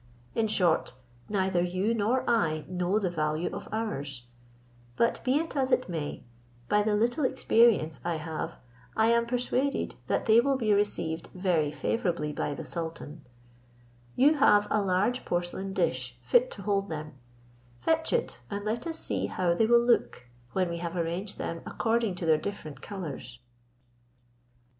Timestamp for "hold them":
16.63-17.13